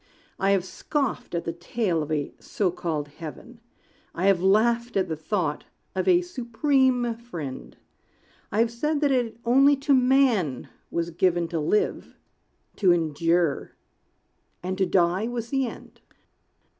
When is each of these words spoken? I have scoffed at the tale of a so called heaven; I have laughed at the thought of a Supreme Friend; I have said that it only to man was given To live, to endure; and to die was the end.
I 0.39 0.49
have 0.49 0.65
scoffed 0.65 1.35
at 1.35 1.45
the 1.45 1.53
tale 1.53 2.01
of 2.01 2.11
a 2.11 2.33
so 2.39 2.71
called 2.71 3.07
heaven; 3.09 3.59
I 4.15 4.25
have 4.25 4.41
laughed 4.41 4.97
at 4.97 5.07
the 5.09 5.15
thought 5.15 5.65
of 5.93 6.07
a 6.07 6.23
Supreme 6.23 7.13
Friend; 7.13 7.77
I 8.51 8.57
have 8.61 8.71
said 8.71 8.99
that 9.01 9.11
it 9.11 9.37
only 9.45 9.75
to 9.75 9.93
man 9.93 10.69
was 10.89 11.11
given 11.11 11.47
To 11.49 11.59
live, 11.59 12.17
to 12.77 12.91
endure; 12.91 13.73
and 14.63 14.75
to 14.79 14.87
die 14.87 15.27
was 15.27 15.49
the 15.49 15.67
end. 15.67 16.01